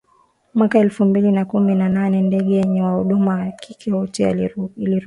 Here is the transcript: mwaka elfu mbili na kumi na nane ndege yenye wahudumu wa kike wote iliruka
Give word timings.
mwaka 0.53 0.79
elfu 0.79 1.05
mbili 1.05 1.31
na 1.31 1.45
kumi 1.45 1.75
na 1.75 1.89
nane 1.89 2.21
ndege 2.21 2.53
yenye 2.55 2.81
wahudumu 2.81 3.29
wa 3.29 3.51
kike 3.51 3.93
wote 3.93 4.31
iliruka 4.31 4.73